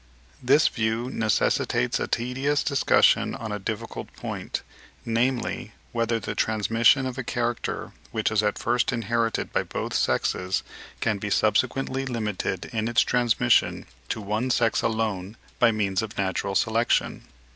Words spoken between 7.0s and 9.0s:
of a character, which is at first